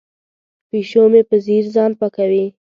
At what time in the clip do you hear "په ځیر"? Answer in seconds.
1.29-1.65